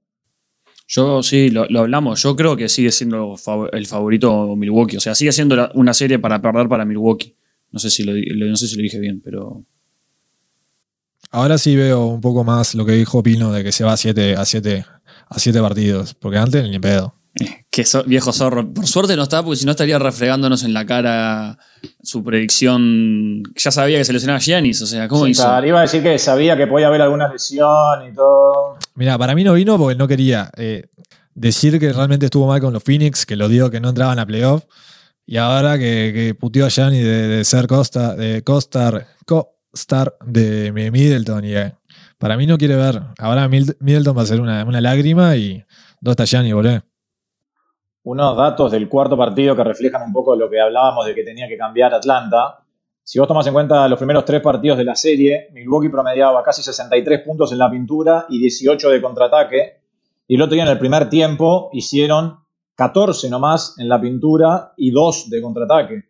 [0.88, 2.22] Yo sí, lo, hablamos.
[2.22, 3.36] Yo creo que sigue siendo
[3.72, 4.96] el favorito Milwaukee.
[4.96, 7.34] O sea, sigue siendo una serie para perder para Milwaukee.
[7.70, 9.64] No sé si lo- no sé si lo dije bien, pero.
[11.30, 13.96] Ahora sí veo un poco más lo que dijo Pino de que se va a
[13.96, 14.84] siete, a siete,
[15.28, 16.12] a siete partidos.
[16.14, 17.14] Porque antes ni pedo.
[17.70, 18.72] Que so- viejo zorro.
[18.72, 21.58] Por suerte no está, porque si no estaría refregándonos en la cara
[22.02, 23.42] su predicción.
[23.56, 24.82] Ya sabía que se lesionaba Giannis.
[24.82, 25.64] O sea, ¿cómo Sí, hizo?
[25.64, 28.76] iba a decir que sabía que podía haber alguna lesión y todo.
[28.94, 30.84] Mira, para mí no vino porque no quería eh,
[31.34, 34.26] decir que realmente estuvo mal con los Phoenix, que lo dio que no entraban a
[34.26, 34.64] playoff.
[35.24, 40.72] Y ahora que, que puteó a Gianni de, de ser Costa, de Costar, Co-Star de
[40.72, 41.44] Middleton.
[41.44, 41.72] Y eh,
[42.18, 43.00] para mí no quiere ver.
[43.18, 45.64] Ahora Mid- Middleton va a ser una, una lágrima y
[46.00, 46.84] ¿dónde está Gianni, boludo?
[48.04, 51.48] Unos datos del cuarto partido que reflejan un poco lo que hablábamos de que tenía
[51.48, 52.60] que cambiar Atlanta.
[53.04, 56.62] Si vos tomás en cuenta los primeros tres partidos de la serie, Milwaukee promediaba casi
[56.62, 59.80] 63 puntos en la pintura y 18 de contraataque.
[60.26, 62.38] Y el otro día en el primer tiempo hicieron
[62.74, 66.04] 14 nomás en la pintura y 2 de contraataque.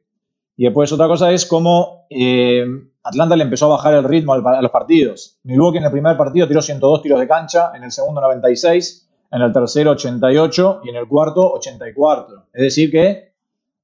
[0.56, 2.64] Y después otra cosa es cómo eh,
[3.02, 5.38] Atlanta le empezó a bajar el ritmo a los partidos.
[5.42, 9.42] Milwaukee en el primer partido tiró 102 tiros de cancha, en el segundo 96, en
[9.42, 12.48] el tercero 88 y en el cuarto 84.
[12.52, 13.32] Es decir que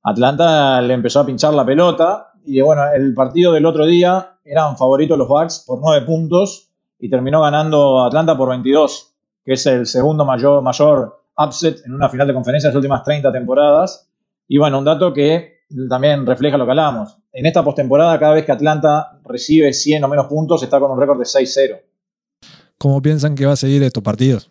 [0.03, 4.77] Atlanta le empezó a pinchar la pelota y bueno, el partido del otro día eran
[4.77, 9.87] favoritos los Bucks por 9 puntos y terminó ganando Atlanta por 22, que es el
[9.87, 14.09] segundo mayor, mayor upset en una final de conferencia de las últimas 30 temporadas.
[14.47, 17.17] Y bueno, un dato que también refleja lo que hablamos.
[17.33, 21.01] En esta postemporada, cada vez que Atlanta recibe 100 o menos puntos, está con un
[21.01, 21.81] récord de 6-0.
[22.79, 24.51] ¿Cómo piensan que va a seguir estos partidos?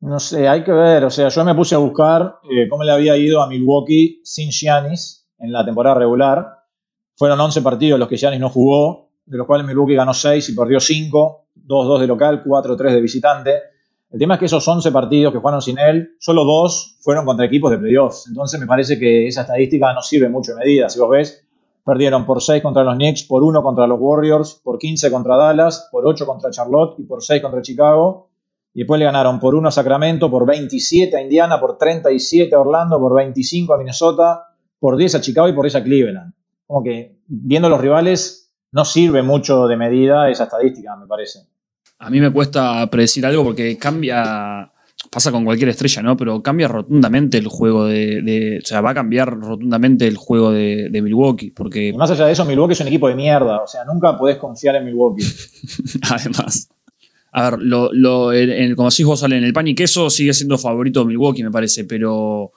[0.00, 1.04] No sé, hay que ver.
[1.04, 4.50] O sea, yo me puse a buscar eh, cómo le había ido a Milwaukee sin
[4.50, 6.46] Giannis en la temporada regular.
[7.16, 10.54] Fueron 11 partidos los que Giannis no jugó, de los cuales Milwaukee ganó 6 y
[10.54, 13.52] perdió 5, 2-2 de local, 4-3 de visitante.
[14.10, 17.46] El tema es que esos 11 partidos que jugaron sin él, solo dos fueron contra
[17.46, 18.26] equipos de playoffs.
[18.28, 20.88] Entonces me parece que esa estadística no sirve mucho de medida.
[20.88, 21.44] Si vos ves,
[21.84, 25.88] perdieron por 6 contra los Knicks, por 1 contra los Warriors, por 15 contra Dallas,
[25.90, 28.28] por 8 contra Charlotte y por 6 contra Chicago.
[28.76, 32.60] Y después le ganaron por 1 a Sacramento, por 27 a Indiana, por 37 a
[32.60, 36.34] Orlando, por 25 a Minnesota, por 10 a Chicago y por 10 a Cleveland.
[36.66, 41.38] Como que viendo los rivales no sirve mucho de medida esa estadística, me parece.
[42.00, 44.70] A mí me cuesta predecir algo porque cambia.
[45.10, 46.14] pasa con cualquier estrella, ¿no?
[46.14, 50.90] Pero cambia rotundamente el juego de, O sea, va a cambiar rotundamente el juego de,
[51.02, 51.50] Milwaukee.
[51.50, 51.94] Porque.
[51.94, 53.62] más allá de eso, Milwaukee es un equipo de mierda.
[53.62, 55.24] O sea, nunca podés confiar en Milwaukee.
[56.10, 56.68] Además.
[57.38, 58.30] A ver, lo, lo,
[58.76, 61.84] como decís vos, en el pan y queso, sigue siendo favorito de Milwaukee, me parece,
[61.84, 62.52] pero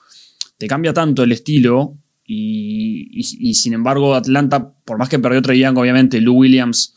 [0.56, 1.98] te cambia tanto el estilo.
[2.24, 6.94] Y, sin embargo, Atlanta, por más que perdió Trey Young, obviamente, Lou Williams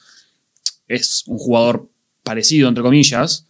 [0.88, 1.90] es un jugador
[2.24, 3.48] parecido, entre comillas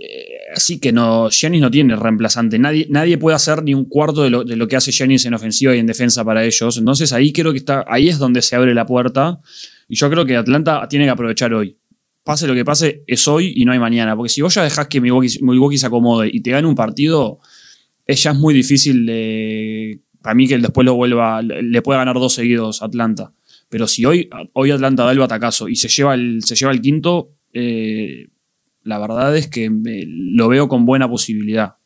[0.00, 2.58] eh, así que no, Giannis no tiene reemplazante.
[2.58, 5.78] Nadie, nadie puede hacer ni un cuarto de lo, que hace Giannis en ofensiva y
[5.78, 6.76] en defensa para ellos.
[6.76, 9.40] Entonces ahí creo que está, ahí es donde se abre la puerta.
[9.88, 11.76] Y yo creo que Atlanta tiene que aprovechar hoy.
[12.24, 14.16] Pase lo que pase, es hoy y no hay mañana.
[14.16, 17.38] Porque si vos ya dejás que Milwaukee, se acomode y te gane un partido,
[18.06, 19.06] es ya es muy difícil
[20.22, 23.34] para mí que después lo vuelva, le pueda ganar dos seguidos a Atlanta.
[23.68, 26.80] Pero si hoy, hoy Atlanta da el batacazo y se lleva el, se lleva el
[26.80, 28.28] quinto, eh,
[28.84, 31.76] la verdad es que lo veo con buena posibilidad.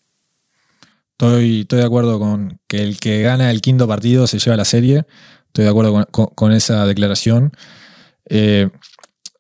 [1.13, 4.65] Estoy, estoy, de acuerdo con que el que gana el quinto partido se lleva la
[4.65, 5.05] serie.
[5.47, 7.53] Estoy de acuerdo con, esa declaración.
[8.27, 8.69] Eh,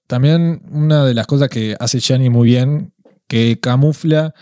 [0.08, 2.92] también una de las cosas que hace Gianni muy bien,
[3.28, 4.34] que camufla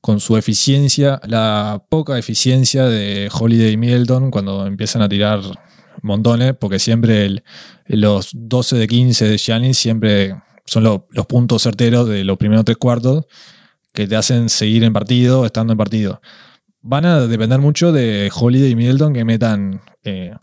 [0.00, 5.40] con su eficiencia, la poca eficiencia de Holiday y Middleton cuando empiezan a tirar
[6.00, 7.42] montones, porque siempre
[7.86, 12.78] los 12 de 15 de Gianni siempre son los puntos certeros de los primeros tres
[12.78, 13.26] cuartos
[13.92, 16.22] que te hacen seguir en partido, estando en partido.
[16.82, 20.34] Van a depender mucho de Holiday y Middleton que metan eh,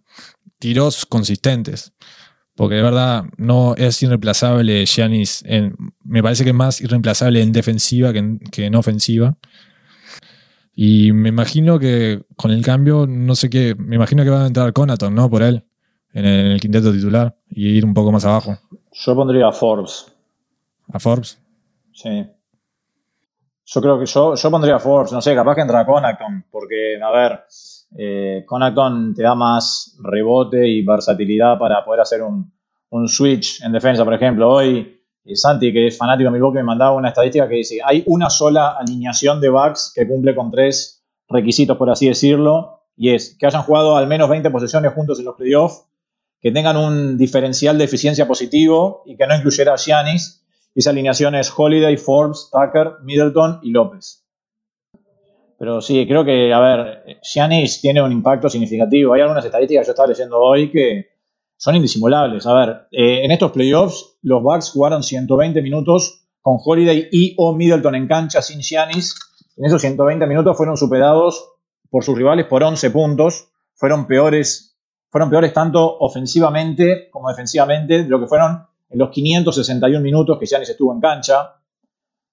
[0.60, 1.94] tiros consistentes.
[2.58, 5.46] Porque de verdad no es irreemplazable Giannis.
[6.04, 9.38] me parece que es más irreemplazable en defensiva que en, que en ofensiva.
[10.76, 14.48] Y me imagino que con el cambio, no sé qué, me imagino que va a
[14.48, 15.30] entrar Conaton, ¿no?
[15.30, 15.64] Por él,
[16.14, 18.58] en el quinteto titular y ir un poco más abajo.
[18.92, 20.08] Yo pondría a Forbes
[20.92, 21.40] a Forbes.
[21.94, 22.26] Sí.
[23.70, 27.12] Yo creo que yo, yo pondría Forbes, no sé, capaz que entra Conacton, porque, a
[27.12, 27.44] ver,
[27.98, 32.50] eh, Conacton te da más rebote y versatilidad para poder hacer un,
[33.10, 34.50] switch en defensa, por ejemplo.
[34.50, 38.04] Hoy eh, Santi, que es fanático de Milwaukee, me mandaba una estadística que dice, hay
[38.08, 43.36] una sola alineación de backs que cumple con tres requisitos, por así decirlo, y es
[43.38, 45.84] que hayan jugado al menos 20 posiciones juntos en los playoffs,
[46.40, 50.47] que tengan un diferencial de eficiencia positivo y que no incluyera a Giannis,
[50.80, 54.24] esa alineación es Holiday, Forbes, Tucker, Middleton y López.
[55.58, 59.14] Pero sí, creo que, a ver, Giannis tiene un impacto significativo.
[59.14, 61.08] Hay algunas estadísticas que yo estaba leyendo hoy que
[61.58, 62.46] son indisimulables.
[62.46, 67.56] A ver, eh, en estos playoffs, los Bucks jugaron 120 minutos con Holiday y o
[67.56, 69.16] Middleton en cancha sin Giannis.
[69.58, 71.54] En esos 120 minutos fueron superados
[71.90, 73.48] por sus rivales por 11 puntos.
[73.74, 74.78] Fueron peores,
[75.10, 80.46] fueron peores tanto ofensivamente como defensivamente de lo que fueron en los 561 minutos que
[80.46, 81.56] Giannis estuvo en cancha.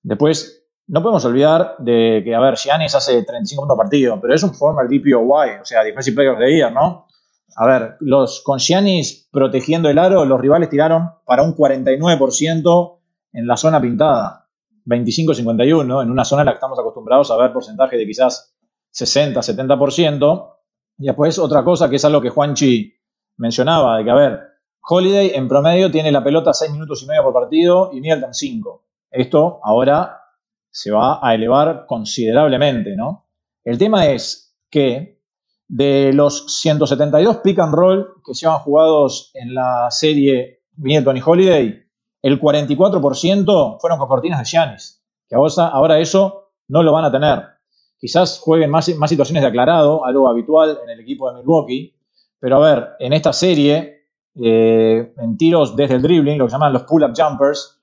[0.03, 4.43] Después, no podemos olvidar de que, a ver, Giannis hace 35 puntos partido, pero es
[4.43, 7.07] un former DPOY, o sea, Defensive Player of the Year, ¿no?
[7.57, 12.99] A ver, los, con Giannis protegiendo el aro, los rivales tiraron para un 49%
[13.33, 14.45] en la zona pintada.
[14.87, 16.03] 25-51, ¿no?
[16.03, 18.55] en una zona en la que estamos acostumbrados a ver porcentaje de quizás
[18.93, 20.51] 60-70%.
[20.99, 22.95] Y después otra cosa que es algo que Juanchi
[23.37, 24.41] mencionaba, de que, a ver,
[24.87, 28.83] Holiday en promedio tiene la pelota 6 minutos y medio por partido y Middleton 5.
[29.11, 30.21] Esto ahora
[30.71, 33.27] se va a elevar considerablemente, ¿no?
[33.65, 35.23] El tema es que
[35.69, 41.23] de los 172 pick and roll que se han jugados en la serie Middleton y
[41.25, 41.85] Holiday,
[42.21, 47.45] el 44% fueron con cortinas de Giannis, que ahora eso no lo van a tener.
[47.99, 51.95] Quizás jueguen más, más situaciones de aclarado, algo habitual en el equipo de Milwaukee,
[52.39, 53.94] pero a ver, en esta serie
[54.43, 57.81] eh, en tiros desde el dribbling, lo que llaman los pull-up jumpers,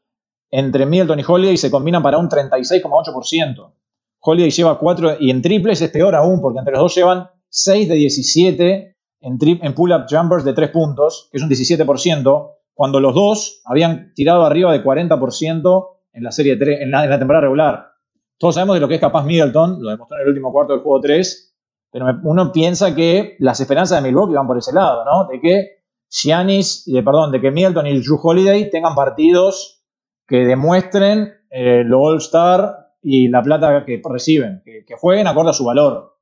[0.50, 3.74] entre Middleton y Holiday se combinan para un 36,8%.
[4.20, 7.88] Holiday lleva 4 y en triples es peor aún, porque entre los dos llevan 6
[7.90, 13.14] de 17 en, en pull-up jumpers de 3 puntos, que es un 17%, cuando los
[13.14, 17.92] dos habían tirado arriba de 40% en la serie 3, en la, temporada regular.
[18.38, 20.82] Todos sabemos de lo que es capaz Middleton, lo demostró en el último cuarto del
[20.82, 21.56] juego 3,
[21.92, 25.28] pero uno piensa que las esperanzas de Milwaukee van por ese lado, ¿no?
[25.28, 25.81] De que
[26.12, 29.82] Giannis, de, perdón, de que Milton y Drew Holiday tengan partidos
[30.28, 35.66] que demuestren eh, lo All-Star y la plata que reciben, que, jueguen acorde a su
[35.66, 36.20] valor.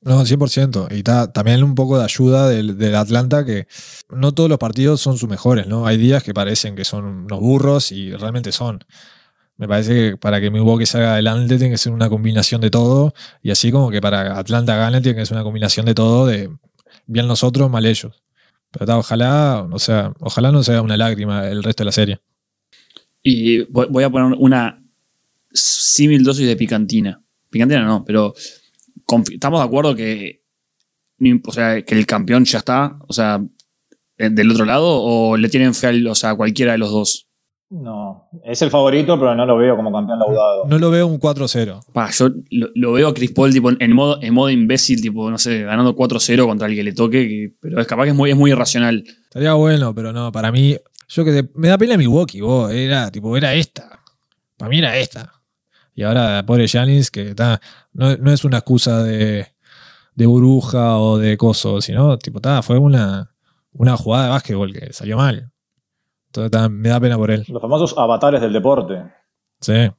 [0.00, 0.88] No, 100%.
[0.90, 3.68] Y también un poco de ayuda del, Atlanta, que
[4.10, 5.86] no todos los partidos son sus mejores, ¿no?
[5.86, 8.84] Hay días que parecen que son unos burros y realmente son.
[9.56, 13.14] Me parece que para que Milwaukee salga adelante tiene que ser una combinación de todo.
[13.42, 16.50] Y así como que para Atlanta gane tiene que ser una combinación de todo, de
[17.06, 18.22] bien nosotros, mal ellos.
[18.80, 22.20] Ojalá, o sea, ojalá no sea una lágrima el resto de la serie.
[23.22, 24.82] Y voy a poner una
[25.52, 27.22] símil dosis de picantina.
[27.50, 28.34] Picantina no, pero
[29.30, 30.42] estamos de acuerdo que,
[31.44, 33.40] o sea, que el campeón ya está, o sea,
[34.16, 37.28] del otro lado, o le tienen fe a, o sea, cualquiera de los dos.
[37.72, 40.66] No, es el favorito, pero no lo veo como campeón laudado.
[40.66, 41.80] No lo veo un 4-0.
[42.12, 42.28] Yo
[42.74, 45.96] lo, veo a Chris Paul tipo, en, modo, en modo imbécil, tipo, no sé, ganando
[45.96, 49.02] 4-0 contra el que le toque, pero es capaz que es muy, es muy irracional.
[49.24, 50.76] Estaría bueno, pero no, para mí,
[51.08, 54.00] yo que me da pena Milwaukee, vos, era, tipo, era esta.
[54.58, 55.32] Para mí era esta.
[55.94, 57.58] Y ahora, pobre Janis, que está,
[57.94, 59.46] no, es una excusa de,
[60.14, 63.34] de burbuja o de coso, sino, tipo, está, fue una,
[63.72, 65.51] una jugada de básquetbol que salió mal.
[66.34, 67.44] Entonces me da pena por él.
[67.48, 69.02] Los famosos avatares del deporte.
[69.60, 69.90] Sí.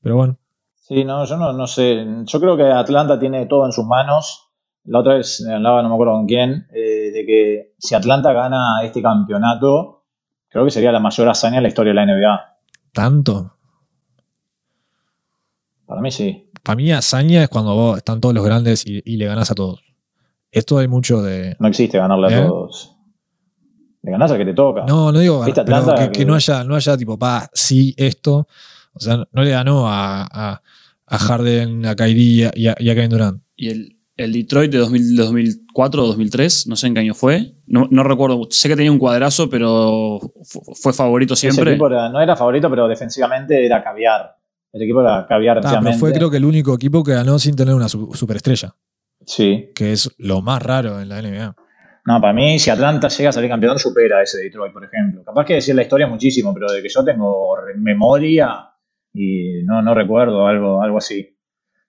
[0.00, 0.38] Pero bueno.
[0.74, 2.04] Sí, no, yo no, sé.
[2.24, 4.48] Yo creo que Atlanta tiene todo en sus manos.
[4.84, 8.82] La otra vez hablaba, no me acuerdo con quién, eh, de que si Atlanta gana
[8.82, 10.02] este campeonato,
[10.48, 12.58] creo que sería la mayor hazaña en la historia de la NBA.
[12.92, 13.52] ¿Tanto?
[15.86, 16.50] Para mí sí.
[16.64, 19.84] Para mí hazaña es cuando vos están todos los grandes y, le ganas a todos.
[20.50, 21.54] Esto hay mucho de...
[21.60, 22.46] No existe ganarle a ¿Eh?
[22.46, 22.96] todos.
[24.02, 24.84] Le ganás al que te toca.
[24.86, 28.48] No, no digo pero que, no haya, no haya tipo, pa, sí, esto.
[28.94, 30.62] O sea, no le ganó a, a,
[31.06, 33.42] a Harden, a Kyrie y a, Kevin Durant.
[33.56, 37.54] Y el, el Detroit de 2004 o 2003, no sé en qué año fue.
[37.66, 38.48] No, no, recuerdo.
[38.50, 40.18] Sé que tenía un cuadrazo, pero
[40.74, 41.76] fue favorito siempre.
[41.76, 44.36] no era favorito, pero defensivamente era caviar.
[44.72, 45.60] El equipo era caviar.
[45.64, 48.74] Ah, pero fue creo que el único equipo que ganó sin tener una superestrella.
[49.26, 49.70] Sí.
[49.74, 51.54] Que es lo más raro en la NBA.
[52.04, 55.22] No, para mí, si Atlanta llega a salir campeón, supera a ese Detroit, por ejemplo.
[55.24, 58.70] Capaz que decir la historia muchísimo, pero de que yo tengo memoria
[59.14, 61.36] y no, no recuerdo algo, algo así.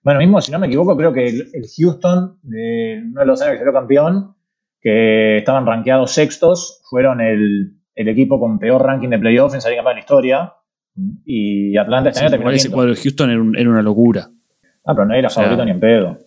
[0.02, 3.54] Bueno, mismo, si no me equivoco, creo que el, Houston, de uno de los años
[3.54, 4.36] que salió campeón,
[4.80, 9.94] que estaban rankeados sextos, fueron el, equipo con peor ranking de playoff en salir campeón
[9.94, 10.52] de la historia.
[11.24, 12.50] Y Atlanta este año terminó.
[12.52, 14.28] Ese cuadro de Houston era, una locura.
[14.84, 16.18] Ah, pero no era favorito ni en pedo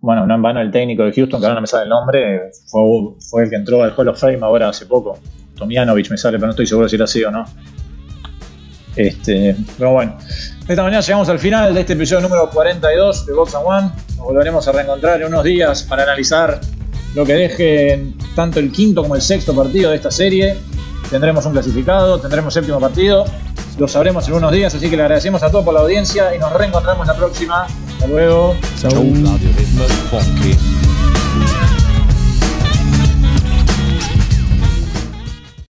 [0.00, 2.50] bueno, no en vano el técnico de Houston, que ahora no me sale el nombre,
[2.66, 5.18] fue, el que entró al Hall of Fame ahora hace poco.
[5.56, 7.44] Tomianovich me sale, pero no estoy seguro si era así o no.
[8.94, 10.16] Este, pero bueno,
[10.66, 13.90] esta mañana llegamos al final de este episodio número 42 de Box and One.
[14.16, 16.60] Nos volveremos a reencontrar en unos días para analizar
[17.14, 20.56] lo que deje tanto el quinto como el sexto partido de esta serie.
[21.10, 23.24] Tendremos un clasificado, tendremos séptimo partido.
[23.78, 26.38] Lo sabremos en unos días, así que le agradecemos a todos por la audiencia y
[26.38, 27.66] nos reencontramos la próxima.
[27.92, 28.56] Hasta luego.
[28.80, 28.90] Chau.
[28.90, 30.20] Chau.